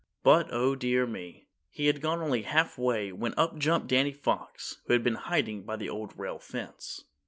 But, 0.23 0.47
oh 0.51 0.73
dear 0.73 1.05
me. 1.05 1.45
He 1.69 1.85
had 1.85 2.01
gone 2.01 2.23
only 2.23 2.41
half 2.41 2.75
way 2.75 3.11
when 3.11 3.35
up 3.37 3.59
jumped 3.59 3.87
Danny 3.89 4.13
Fox, 4.13 4.81
who 4.87 4.93
had 4.93 5.03
been 5.03 5.13
hiding 5.13 5.61
by 5.61 5.75
the 5.75 5.89
Old 5.89 6.17
Rail 6.17 6.39
Fence. 6.39 7.03